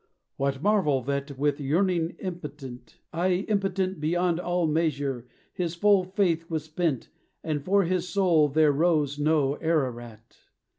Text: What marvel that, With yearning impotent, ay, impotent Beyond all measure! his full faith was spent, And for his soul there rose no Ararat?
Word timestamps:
What 0.35 0.63
marvel 0.63 1.03
that, 1.03 1.37
With 1.37 1.59
yearning 1.61 2.15
impotent, 2.17 2.97
ay, 3.13 3.45
impotent 3.47 3.99
Beyond 3.99 4.39
all 4.39 4.65
measure! 4.65 5.27
his 5.53 5.75
full 5.75 6.05
faith 6.05 6.49
was 6.49 6.63
spent, 6.63 7.09
And 7.43 7.63
for 7.63 7.83
his 7.83 8.09
soul 8.09 8.47
there 8.47 8.71
rose 8.71 9.19
no 9.19 9.57
Ararat? 9.57 10.39